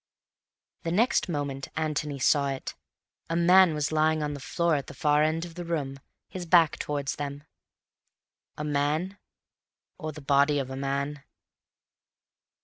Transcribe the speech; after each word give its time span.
The 0.81 0.91
next 0.91 1.29
moment 1.29 1.67
Antony 1.75 2.17
saw 2.17 2.49
it. 2.49 2.73
A 3.29 3.35
man 3.35 3.75
was 3.75 3.91
lying 3.91 4.23
on 4.23 4.33
the 4.33 4.39
floor 4.39 4.73
at 4.73 4.87
the 4.87 4.95
far 4.95 5.21
end 5.21 5.45
of 5.45 5.53
the 5.53 5.63
room, 5.63 5.99
his 6.27 6.47
back 6.47 6.79
towards 6.79 7.17
them. 7.17 7.43
A 8.57 8.63
man? 8.63 9.19
Or 9.99 10.11
the 10.11 10.19
body 10.19 10.57
of 10.57 10.71
a 10.71 10.75
man? 10.75 11.21